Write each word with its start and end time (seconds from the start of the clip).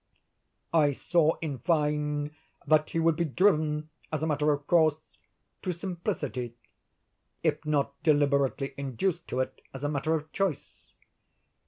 I 0.73 0.93
saw, 0.93 1.35
in 1.43 1.59
fine, 1.59 2.31
that 2.65 2.89
he 2.89 2.97
would 2.99 3.15
be 3.15 3.23
driven, 3.23 3.91
as 4.11 4.23
a 4.23 4.25
matter 4.25 4.51
of 4.51 4.65
course, 4.65 4.95
to 5.61 5.71
simplicity, 5.71 6.55
if 7.43 7.63
not 7.67 7.93
deliberately 8.01 8.73
induced 8.77 9.27
to 9.27 9.41
it 9.41 9.61
as 9.75 9.83
a 9.83 9.89
matter 9.89 10.15
of 10.15 10.31
choice. 10.31 10.93